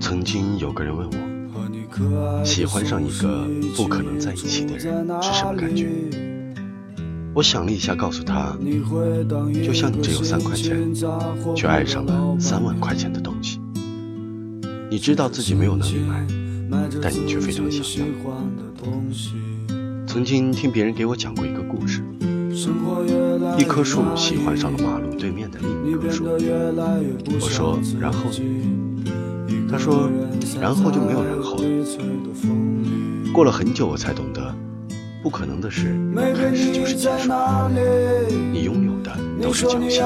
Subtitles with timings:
[0.00, 5.86] 曾经有个人问我，喜欢上一个不可能在一起的人是什么感觉？
[7.34, 8.56] 我想了一下，告诉他，
[9.62, 10.94] 就像你只有三块钱，
[11.54, 13.60] 却爱上了三万块钱的东西。
[14.90, 16.26] 你知道自己没有能力买，
[17.02, 18.06] 但你却非常想要。
[20.06, 22.02] 曾经听别人给我讲过一个故事，
[23.58, 28.40] 一棵树喜欢上了马路对面的另我说，然后呢？
[29.70, 30.10] 他说，
[30.60, 31.64] 然后就没有然后了。
[33.32, 34.54] 过了很久，我才懂得，
[35.22, 35.94] 不可能的事
[36.34, 37.32] 开始就是结束。
[38.52, 40.00] 你拥有的都是侥幸，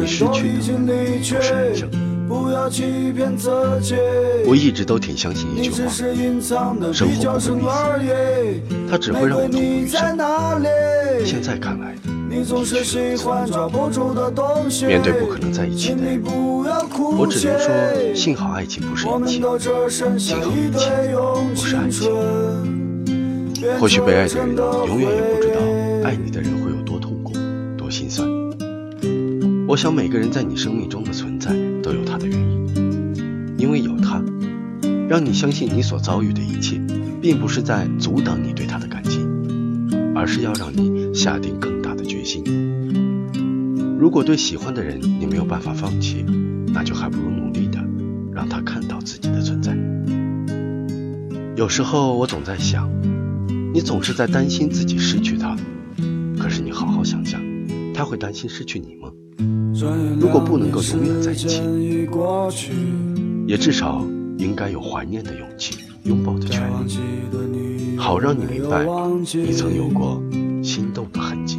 [0.00, 2.03] 你失去的都是人生。
[4.46, 5.88] 我一直都挺相信一句话：
[6.92, 7.62] 生活不会
[8.00, 10.18] 逆袭，它只会让我痛不欲生。
[11.24, 12.76] 现在看来，的确如此。
[14.86, 19.26] 面对不可能在一起的人，我只能说，幸好爱情不是一切，
[20.18, 21.14] 幸好一切
[21.54, 22.10] 不是爱情。
[23.78, 25.60] 或许被爱的人永远也不知道，
[26.04, 27.32] 爱你的人会有多痛苦、
[27.76, 28.28] 多心酸。
[29.66, 31.50] 我想每个人在你生命中的存在
[31.84, 34.24] 都有他的原因，因为有他，
[35.06, 36.80] 让你相信你所遭遇的一切，
[37.20, 39.20] 并不是在阻挡你对他的感情，
[40.16, 42.42] 而是要让你下定更大的决心。
[43.98, 46.24] 如果对喜欢的人你没有办法放弃，
[46.72, 47.78] 那就还不如努力的
[48.32, 49.76] 让他看到自己的存在。
[51.56, 52.90] 有时候我总在想，
[53.74, 55.54] 你总是在担心自己失去他，
[56.38, 57.42] 可是你好好想想，
[57.92, 59.10] 他会担心失去你吗？
[60.20, 61.60] 如果不能够永远在一起，
[63.46, 64.06] 也至少
[64.38, 65.74] 应该有怀念的勇气、
[66.04, 68.86] 拥抱的权利，好让你明白
[69.32, 70.22] 你曾有过
[70.62, 71.58] 心动的痕迹。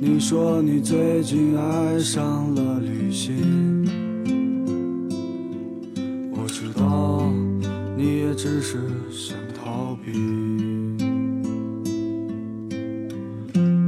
[0.00, 3.84] 你说你最近爱上了旅行，
[6.32, 7.28] 我知道
[7.96, 8.78] 你也只是
[9.10, 10.12] 想逃避，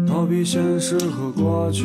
[0.09, 1.85] 逃避现实和过去。